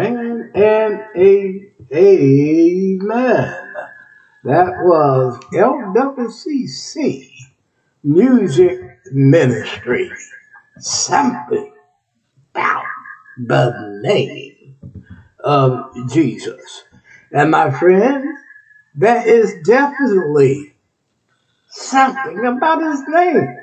[0.00, 3.74] Amen and a amen.
[4.44, 7.28] That was LWCC
[8.02, 8.80] Music
[9.12, 10.10] Ministry.
[10.78, 11.72] Something
[12.54, 12.84] about
[13.36, 14.76] the name
[15.44, 16.84] of Jesus.
[17.30, 18.24] And my friend,
[18.96, 20.74] that is definitely
[21.68, 23.56] something about his name.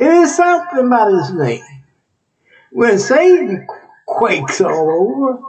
[0.00, 1.84] It is something about his name.
[2.72, 3.66] When Satan
[4.08, 5.42] quakes all over,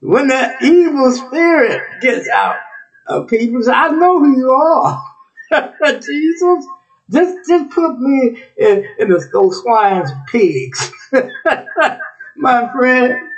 [0.00, 2.58] when that evil spirit gets out
[3.06, 5.04] of people, I know who you are.
[6.00, 6.66] Jesus,
[7.10, 10.92] just just put me in, in the, those swine's pigs.
[12.36, 13.30] My friend,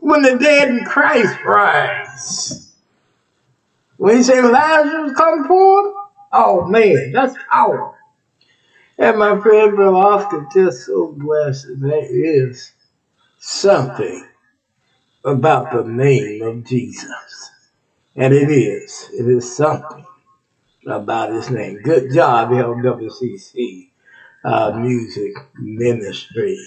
[0.00, 2.72] when the dead in Christ rise,
[3.96, 5.94] when he said Lazarus come forth,
[6.32, 7.97] oh man, that's power.
[8.98, 12.72] And my friend Brother Oscar just so blessed that there is
[13.38, 14.26] something
[15.24, 17.50] about the name of Jesus.
[18.16, 19.08] And it is.
[19.12, 20.04] It is something
[20.86, 21.80] about his name.
[21.82, 23.90] Good job, LWCC
[24.44, 26.58] uh, Music Ministry.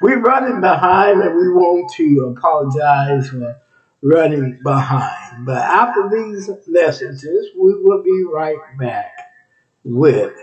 [0.00, 3.60] We're running behind and we want to apologize for
[4.02, 5.46] running behind.
[5.46, 9.12] But after these messages, we will be right back
[9.84, 10.34] with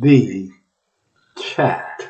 [0.00, 0.50] the
[1.40, 2.02] chat.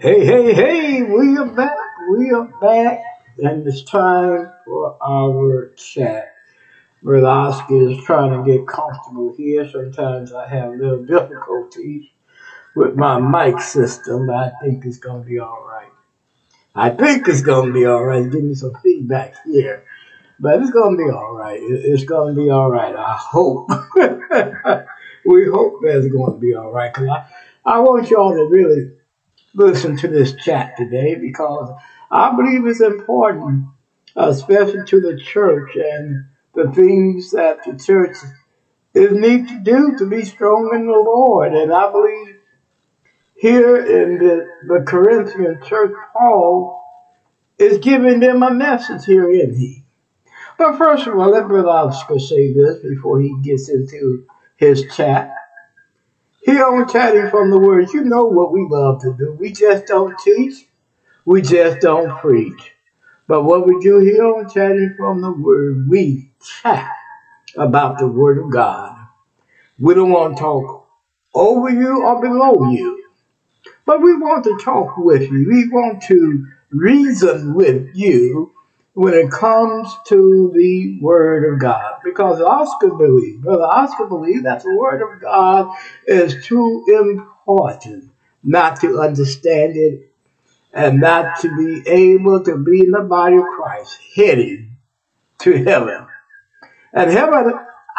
[0.00, 1.76] Hey, hey, hey, we are back.
[2.10, 3.00] We are back.
[3.38, 6.34] And it's time for our chat.
[7.02, 9.68] Brother Oscar is trying to get comfortable here.
[9.68, 12.06] Sometimes I have little difficulties
[12.76, 15.92] with my mic system, but I think it's going to be all right.
[16.74, 18.30] I think it's going to be all right.
[18.30, 19.84] Give me some feedback here.
[20.40, 21.58] But it's going to be all right.
[21.60, 22.94] It's going to be all right.
[22.94, 23.68] I hope.
[25.26, 26.92] we hope that it's going to be all right.
[26.92, 27.26] Because I,
[27.64, 28.92] I want y'all to really
[29.54, 31.70] listen to this chat today because
[32.10, 33.66] I believe it's important,
[34.16, 38.16] especially to the church and the things that the church
[38.94, 41.52] is need to do to be strong in the Lord.
[41.54, 42.36] And I believe
[43.34, 46.82] here in the, the Corinthian church, Paul
[47.58, 49.84] is giving them a message here, isn't he?
[50.58, 55.34] But first of all, let Brother Oscar say this before he gets into his chat.
[56.42, 59.36] Here on Chatting from the Word, you know what we love to do.
[59.38, 60.66] We just don't teach,
[61.26, 62.72] we just don't preach.
[63.28, 66.32] But what we do here on Chatting from the Word, we
[66.62, 66.90] chat
[67.56, 68.96] about the Word of God.
[69.80, 70.88] We don't want to talk
[71.34, 73.04] over you or below you,
[73.86, 75.48] but we want to talk with you.
[75.50, 78.52] We want to reason with you
[78.98, 82.00] when it comes to the Word of God.
[82.02, 85.72] Because Oscar believes, Brother Oscar believes that the Word of God
[86.08, 88.10] is too important
[88.42, 90.10] not to understand it
[90.72, 94.76] and not to be able to be in the body of Christ, heading
[95.42, 96.04] to heaven.
[96.92, 97.52] And heaven,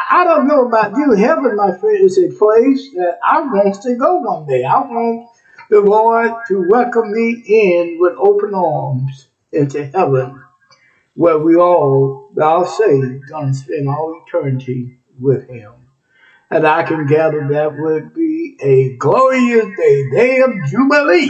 [0.10, 3.95] I don't know about you, heaven, my friend, is a place that I want to
[3.95, 4.66] go one day.
[4.66, 5.30] I want
[5.70, 10.43] the Lord to welcome me in with open arms into heaven
[11.20, 15.74] where we all, thou say, gonna spend all eternity with him.
[16.49, 21.30] And I can gather that would be a glorious day, day of jubilee.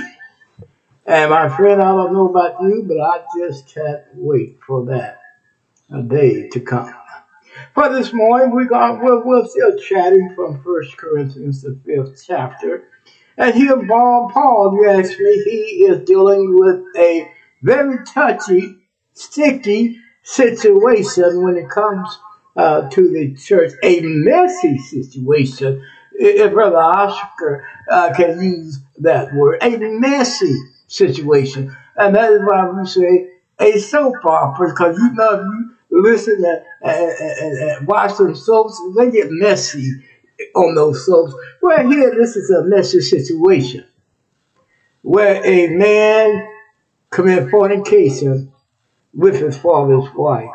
[1.08, 5.22] And my friend, I don't know about you, but I just can't wait for that
[5.92, 6.94] a day to come.
[7.74, 12.90] For this morning, we got, we're, we're still chatting from First Corinthians, the fifth chapter.
[13.38, 17.32] And here, Paul, Paul, you ask me, he is dealing with a
[17.64, 18.76] very touchy,
[19.20, 22.20] sticky situation when it comes
[22.56, 25.86] uh, to the church, a messy situation.
[26.14, 30.56] If Brother Oscar uh, can use that word, a messy
[30.88, 31.76] situation.
[31.96, 35.44] And that is why we say a soap opera, because you know,
[35.90, 39.92] you listen and, and, and, watch some soaps, they get messy
[40.56, 41.34] on those soaps.
[41.62, 43.86] Well, here, this is a messy situation
[45.02, 46.48] where a man
[47.10, 48.52] committed fornication
[49.14, 50.50] with his father's wife.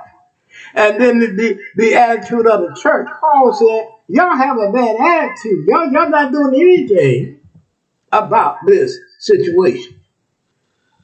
[0.75, 4.97] And then the, the, the attitude of the church, Paul said, y'all have a bad
[4.97, 5.67] attitude.
[5.67, 7.41] Y'all, y'all not doing anything
[8.13, 10.01] about this situation.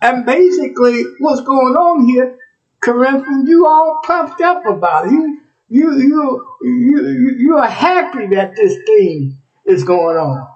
[0.03, 2.39] And basically, what's going on here,
[2.81, 5.13] Corinthians, you all puffed up about it.
[5.13, 10.49] You, you, you, you, you, are happy that this thing is going on.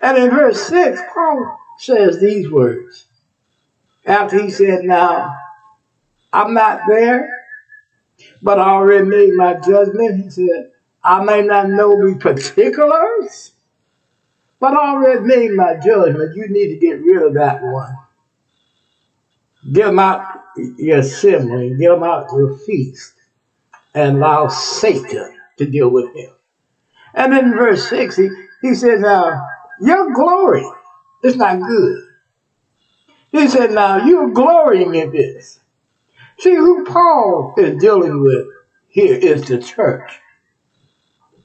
[0.00, 3.06] And in verse 6, Paul says these words.
[4.06, 5.36] After he said, Now,
[6.32, 7.30] I'm not there,
[8.42, 10.24] but I already made my judgment.
[10.24, 10.72] He said,
[11.04, 13.50] I may not know the particulars
[14.60, 16.36] But I already made my judgment.
[16.36, 17.96] You need to get rid of that one.
[19.72, 20.26] Get them out
[20.78, 23.14] your assembly, get them out your feast,
[23.94, 26.30] and allow Satan to deal with him.
[27.14, 28.30] And then in verse 6, he,
[28.62, 29.46] he said, Now,
[29.80, 30.64] your glory
[31.24, 32.08] is not good.
[33.32, 35.60] He said, Now, you're glorying in this.
[36.40, 38.46] See, who Paul is dealing with
[38.88, 40.20] here is the church.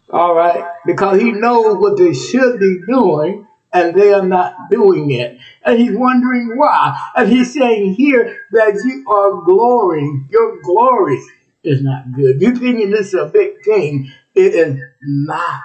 [0.09, 0.63] All right?
[0.85, 5.37] Because he knows what they should be doing and they are not doing it.
[5.63, 6.97] And he's wondering why.
[7.13, 10.29] And he's saying here that you are glorying.
[10.31, 11.21] Your glory
[11.61, 12.41] is not good.
[12.41, 14.09] You thinking this is a big thing.
[14.33, 15.59] It is not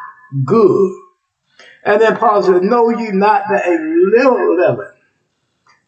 [0.44, 0.92] good.
[1.84, 4.92] And then Paul says, Know you not that a little leaven,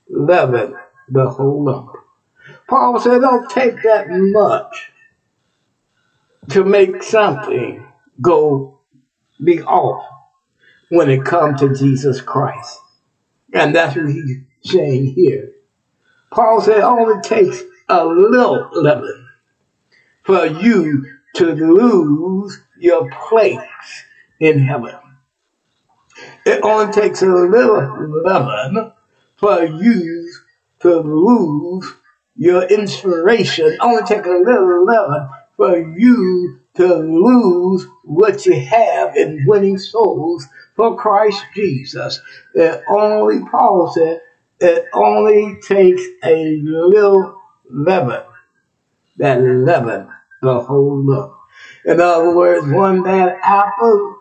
[0.08, 0.76] leaven
[1.08, 2.01] the whole lump.
[2.72, 4.92] Paul said, Don't take that much
[6.48, 7.86] to make something
[8.18, 8.80] go
[9.44, 10.02] be off
[10.88, 12.80] when it comes to Jesus Christ.
[13.52, 15.52] And that's what he's saying here.
[16.30, 17.60] Paul said it only takes
[17.90, 19.28] a little leaven
[20.22, 21.04] for you
[21.34, 23.60] to lose your place
[24.40, 24.96] in heaven.
[26.46, 28.92] It only takes a little leaven
[29.36, 30.32] for you
[30.80, 31.96] to lose
[32.36, 33.76] your inspiration.
[33.80, 40.46] Only take a little leaven for you to lose what you have in winning souls
[40.74, 42.20] for Christ Jesus.
[42.54, 44.22] It only, Paul said,
[44.60, 48.22] it only takes a little leaven,
[49.18, 50.08] that leaven,
[50.40, 51.34] the whole lump.
[51.84, 54.20] In other words, one bad apple,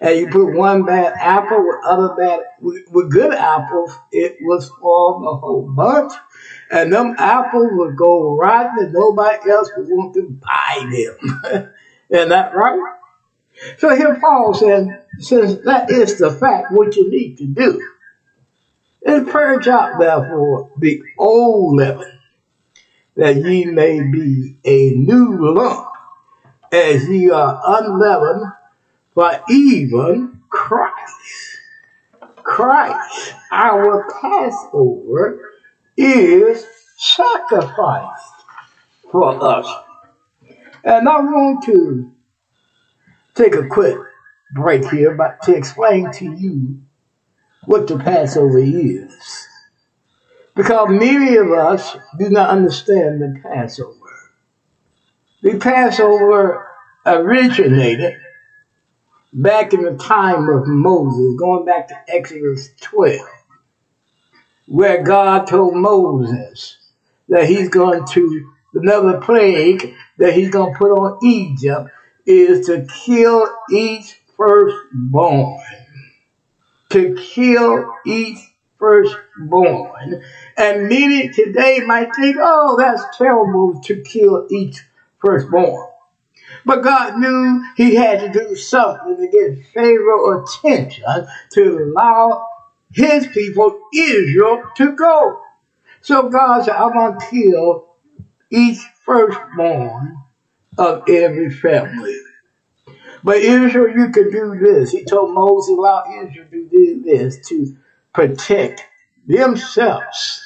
[0.00, 5.20] and you put one bad apple with other bad, with, good apples, it was for
[5.20, 6.12] the whole bunch.
[6.70, 11.72] And them apples would go rotten and nobody else would want to buy them.
[12.10, 12.78] Isn't that right?
[13.78, 14.88] So here Paul says,
[15.18, 17.82] since that is the fact, what you need to do
[19.02, 22.18] is purge out therefore the old leaven,
[23.16, 25.88] that ye may be a new lump,
[26.70, 28.52] as ye are unleavened,
[29.16, 31.14] for even Christ,
[32.44, 35.40] Christ, our Passover,
[35.96, 36.66] is
[36.98, 38.34] sacrificed
[39.10, 39.66] for us.
[40.84, 42.12] And I want to
[43.34, 43.96] take a quick
[44.54, 46.82] break here but to explain to you
[47.64, 49.48] what the Passover is.
[50.54, 53.94] Because many of us do not understand the Passover.
[55.42, 56.68] The Passover
[57.06, 58.14] originated
[59.36, 63.20] back in the time of Moses, going back to Exodus 12,
[64.66, 66.78] where God told Moses
[67.28, 71.90] that he's going to, another plague that he's going to put on Egypt
[72.24, 75.60] is to kill each firstborn.
[76.90, 78.38] To kill each
[78.78, 80.22] firstborn.
[80.56, 84.82] And many today might think, oh, that's terrible to kill each
[85.18, 85.90] firstborn.
[86.66, 91.04] But God knew he had to do something to get Pharaoh attention
[91.54, 92.46] to allow
[92.92, 95.40] his people, Israel, to go.
[96.02, 97.96] So God said, I'm going to kill
[98.50, 100.18] each firstborn
[100.78, 102.16] of every family.
[103.24, 104.92] But Israel, you can do this.
[104.92, 107.76] He told Moses, allow Israel to do this to
[108.14, 108.84] protect
[109.26, 110.42] themselves.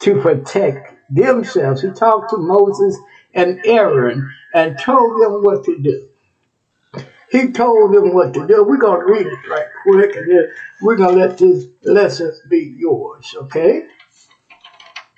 [0.00, 1.82] To protect themselves.
[1.82, 2.98] He talked to Moses
[3.34, 6.08] and Aaron and told them what to do.
[7.30, 8.64] He told them what to do.
[8.64, 10.50] We're going to read it right quick and then
[10.80, 13.86] we're going to let this lesson be yours, okay?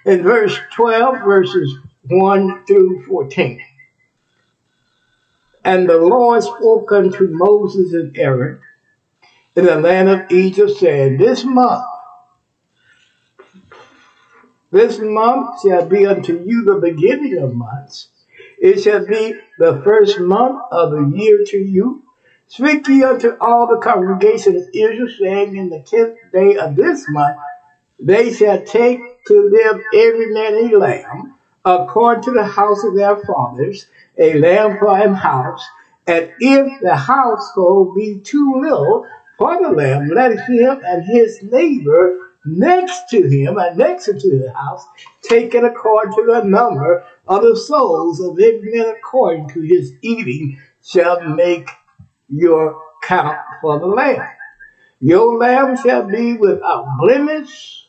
[0.04, 1.78] In verse 12, verses
[2.08, 3.62] 1 through 14.
[5.64, 8.60] And the Lord spoke unto Moses and Aaron
[9.54, 11.84] in the land of Egypt, saying, This month,
[14.72, 18.08] this month shall be unto you the beginning of months.
[18.60, 22.02] It shall be the first month of the year to you.
[22.48, 27.06] Speak ye unto all the congregation of Israel, saying, In the tenth day of this
[27.08, 27.36] month,
[28.00, 31.34] they shall take to them every man a lamb,
[31.64, 33.86] according to the house of their fathers,
[34.16, 35.66] a lamb for an house,
[36.06, 39.06] and if the household be too little
[39.36, 44.52] for the lamb, let him and his neighbor next to him and next to the
[44.54, 44.86] house
[45.22, 49.92] take it according to the number of the souls of every man according to his
[50.02, 51.70] eating shall make
[52.28, 54.26] your count for the lamb.
[55.00, 57.86] Your lamb shall be without blemish,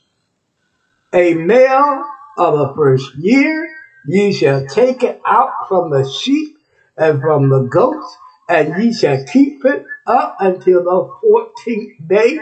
[1.13, 2.05] a male
[2.37, 3.69] of the first year
[4.07, 6.57] Ye shall take it out from the sheep
[6.97, 8.17] and from the goats
[8.49, 12.39] and ye shall keep it up until the fourteenth day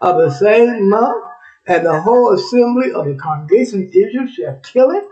[0.00, 1.24] of the same month,
[1.66, 5.04] and the whole assembly of the congregation of Israel shall kill it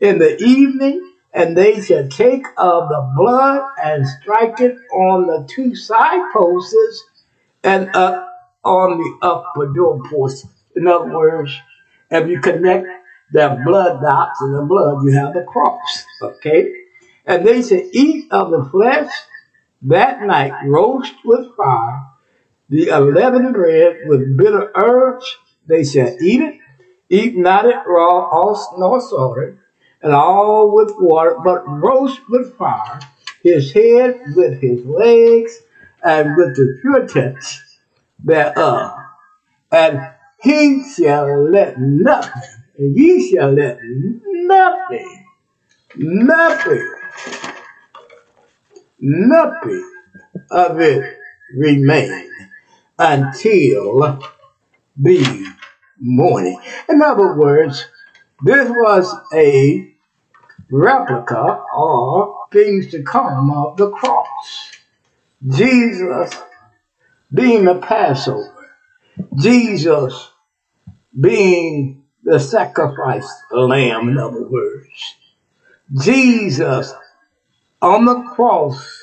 [0.00, 5.48] in the evening, and they shall take of the blood and strike it on the
[5.48, 7.04] two side posts
[7.62, 8.28] and up
[8.64, 10.46] on the upper doorpost.
[10.74, 11.56] In other words,
[12.10, 12.86] if you connect
[13.32, 16.04] the blood dots in the blood, you have the cross.
[16.20, 16.72] Okay?
[17.26, 19.10] And they shall eat of the flesh
[19.82, 22.06] that night, roast with fire,
[22.68, 25.36] the unleavened bread with bitter herbs,
[25.66, 26.60] they shall eat it,
[27.08, 28.28] eat not it raw
[28.76, 29.58] nor salted,
[30.02, 33.00] and all with water, but roast with fire,
[33.42, 35.62] his head with his legs,
[36.02, 37.78] and with the purtenance
[38.24, 38.92] thereof.
[39.70, 40.00] And
[40.42, 42.42] he shall let nothing,
[42.78, 45.26] and ye shall let nothing,
[45.96, 46.94] nothing,
[48.98, 49.92] nothing
[50.50, 51.16] of it
[51.54, 52.30] remain
[52.98, 54.18] until
[54.96, 55.46] the
[56.00, 56.58] morning.
[56.88, 57.86] In other words,
[58.42, 59.89] this was a
[60.70, 64.72] replica or things to come of the cross.
[65.46, 66.34] Jesus
[67.32, 68.70] being the Passover,
[69.36, 70.30] Jesus
[71.18, 75.14] being the sacrifice lamb, in other words,
[76.02, 76.92] Jesus
[77.82, 79.02] on the cross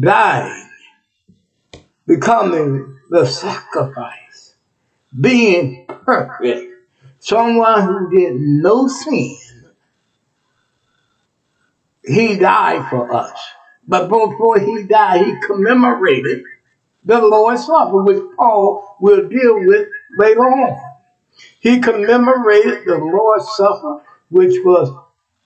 [0.00, 0.70] dying,
[2.06, 4.54] becoming the sacrifice,
[5.18, 6.72] being perfect,
[7.20, 9.36] someone who did no sin.
[12.04, 13.38] He died for us.
[13.86, 16.44] But before he died, he commemorated
[17.04, 20.94] the Lord's Supper, which Paul will deal with later on.
[21.60, 24.92] He commemorated the Lord's Supper, which was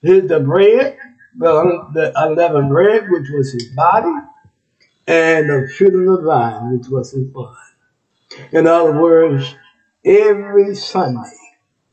[0.01, 0.97] his, the bread,
[1.37, 4.13] the, the unleavened bread, which was his body,
[5.07, 7.55] and the fruit of the vine, which was his blood.
[8.51, 9.55] In other words,
[10.05, 11.37] every Sunday,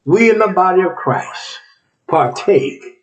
[0.04, 1.60] we in the body of Christ
[2.08, 2.93] partake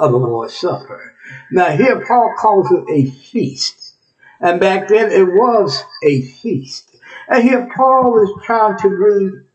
[0.00, 1.14] of the Lord's Supper.
[1.52, 3.94] Now here Paul calls it a feast.
[4.40, 6.96] And back then it was a feast.
[7.28, 9.46] And here Paul is trying to bring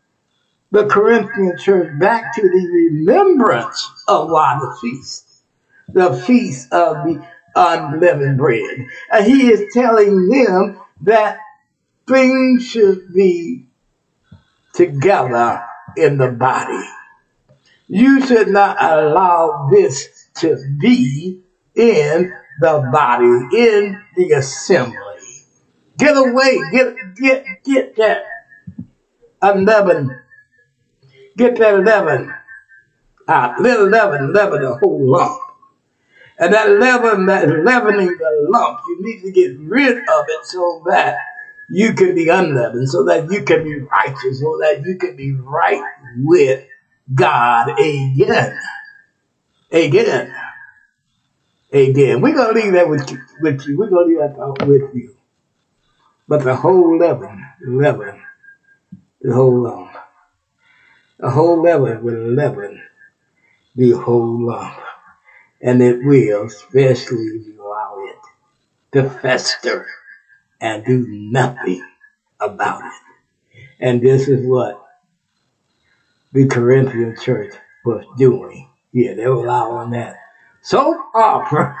[0.70, 5.42] the Corinthian church back to the remembrance of why the feast.
[5.88, 7.26] The feast of the
[7.56, 8.86] unleavened bread.
[9.10, 11.38] And he is telling them that
[12.06, 13.66] things should be
[14.74, 15.64] together
[15.96, 16.86] in the body.
[17.88, 21.42] You should not allow this to be
[21.74, 23.24] in the body,
[23.56, 24.96] in the assembly.
[25.98, 28.24] Get away, get get get that
[29.40, 30.10] unleavened,
[31.36, 32.34] get that leaven
[33.28, 33.60] out.
[33.60, 35.40] Little leaven, leaven the whole lump.
[36.38, 40.82] And that leaven that leavening the lump, you need to get rid of it so
[40.86, 41.16] that
[41.70, 45.32] you can be unleavened, so that you can be righteous, so that you can be
[45.32, 45.82] right
[46.18, 46.64] with
[47.14, 48.58] God again.
[49.70, 50.34] Again.
[51.72, 52.20] Again.
[52.20, 53.20] We're going to leave that with you.
[53.40, 53.78] With you.
[53.78, 55.16] We're to leave that with you.
[56.28, 58.20] But the whole leaven, leaven,
[59.20, 59.92] the whole lump.
[61.18, 62.82] The whole leaven will leaven
[63.74, 64.76] the whole lump
[65.60, 68.16] and it will, especially if you allow it
[68.92, 69.86] to fester
[70.60, 71.86] and do nothing
[72.40, 72.92] about it.
[73.80, 74.82] And this is what
[76.32, 77.54] the Corinthian church
[77.84, 78.70] was doing.
[78.96, 80.16] Yeah, they were loud on that
[80.62, 81.76] soap uh, opera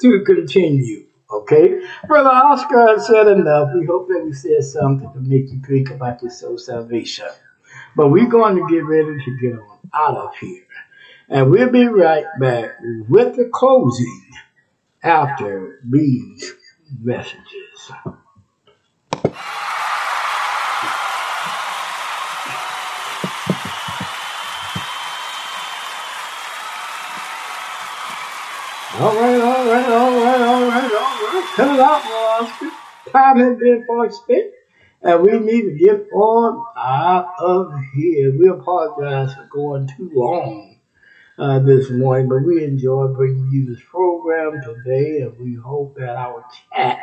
[0.00, 1.06] to continue.
[1.32, 1.80] Okay?
[2.06, 3.70] Brother Oscar has said enough.
[3.74, 7.26] We hope that we said something to make you think about your soul salvation.
[7.96, 10.62] But we're going to get ready to get on out of here.
[11.28, 12.70] And we'll be right back
[13.08, 14.30] with the closing
[15.02, 16.54] after these
[17.02, 17.90] messages.
[29.00, 31.52] All right, all right, all right, all right, all right.
[31.56, 32.70] Cut it out, Oscar.
[33.10, 34.52] Time has been for spent,
[35.00, 38.38] and we need to get on out of here.
[38.38, 40.76] We apologize for going too long
[41.38, 46.16] uh, this morning, but we enjoy bringing you this program today, and we hope that
[46.16, 46.98] our chat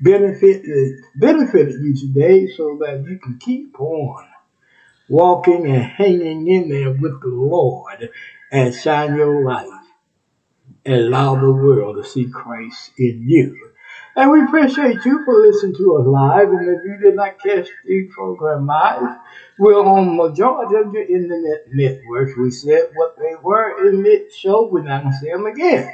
[0.00, 4.24] benefited benefited you today, so that you can keep on
[5.10, 8.08] walking and hanging in there with the Lord
[8.50, 9.85] and shine your light
[10.86, 13.72] and allow the world to see Christ in you.
[14.14, 16.48] And we appreciate you for listening to us live.
[16.48, 19.18] And if you did not catch the program live,
[19.58, 22.36] we're on majority of your internet networks.
[22.38, 24.68] We said what they were in mid show.
[24.68, 25.92] We're not going to say them again.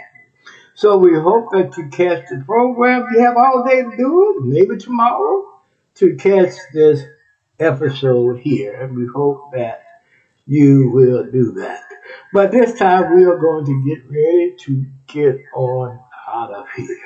[0.74, 3.07] So we hope that you catch the program.
[3.12, 5.61] You have all day to do it, maybe tomorrow,
[5.97, 7.03] to catch this
[7.59, 8.80] episode here.
[8.80, 9.84] And we hope that
[10.47, 11.82] you will do that.
[12.32, 16.98] But this time we are going to get ready to get on out of here.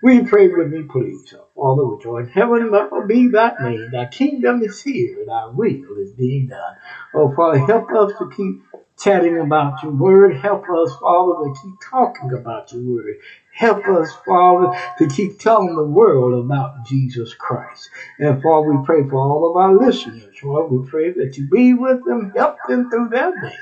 [0.00, 1.34] We pray with me, please.
[1.56, 3.90] Father, which art in heaven, hallowed be thy name.
[3.90, 6.76] Thy kingdom is here, thy will is being done.
[7.14, 8.62] Oh, Father, help us to keep
[8.98, 10.36] chatting about your word.
[10.36, 13.16] Help us, Father, to keep talking about your word.
[13.52, 17.88] Help us, Father, to keep telling the world about Jesus Christ.
[18.18, 20.36] And Father, we pray for all of our listeners.
[20.42, 23.56] Lord, we pray that you be with them, help them through their day.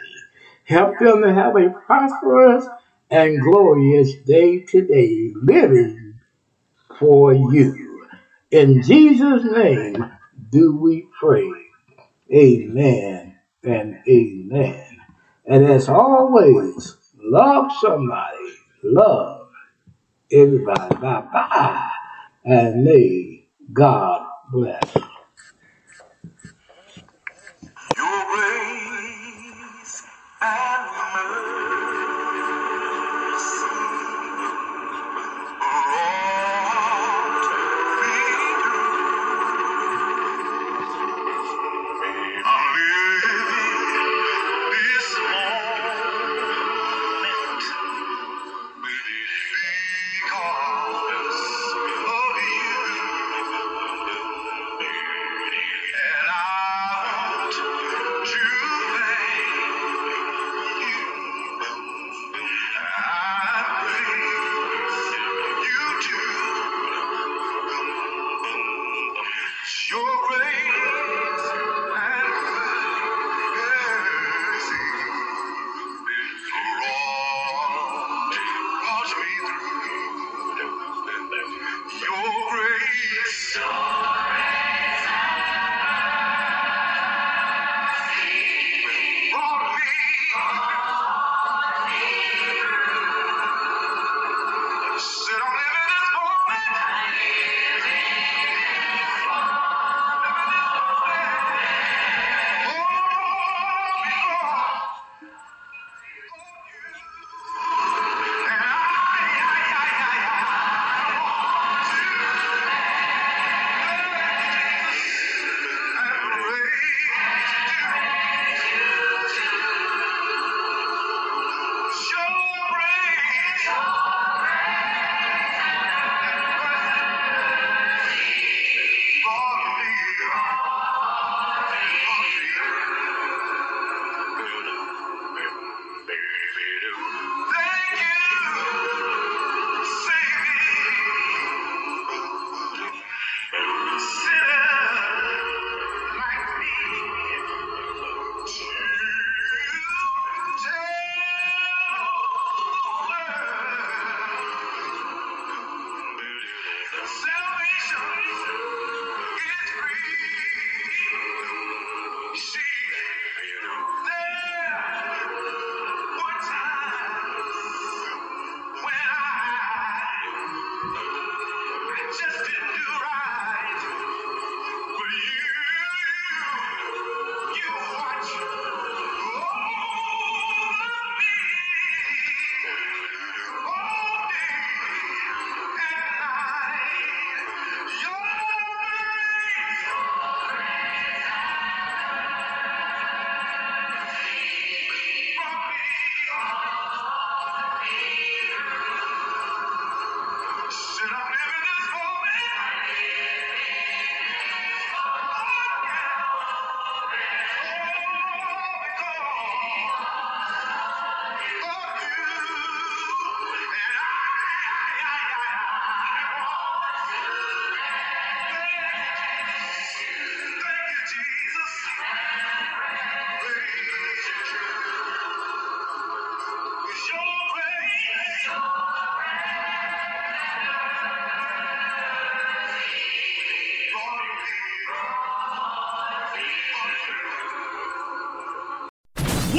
[0.64, 2.66] Help them to have a prosperous
[3.10, 6.20] and glorious day today, living
[6.98, 8.06] for you.
[8.50, 10.12] In Jesus' name
[10.50, 11.50] do we pray.
[12.34, 14.86] Amen and amen.
[15.46, 18.54] And as always, love somebody,
[18.84, 19.48] love
[20.32, 20.96] everybody.
[20.96, 21.90] Bye bye.
[22.44, 24.96] And may God bless.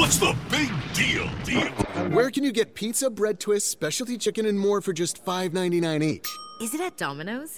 [0.04, 1.66] What's the big deal, deal?
[2.10, 5.80] Where can you get pizza, bread twists, specialty chicken, and more for just five ninety
[5.80, 6.28] nine each?
[6.60, 7.56] Is it at Domino's?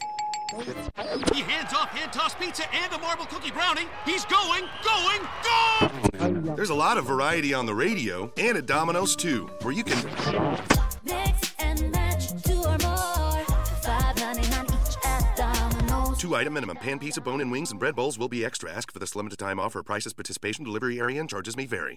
[1.35, 3.89] He hands off hand tossed pizza and a marble cookie brownie.
[4.05, 6.55] He's going, going, go!
[6.55, 10.01] There's a lot of variety on the radio and at Domino's too, where you can
[12.45, 12.63] two
[16.17, 16.77] Two item minimum.
[16.77, 18.73] Pan pizza, bone and wings, and bread bowls will be extra.
[18.73, 19.83] Ask for this limited time offer.
[19.83, 21.95] Prices, participation, delivery area, and charges may vary.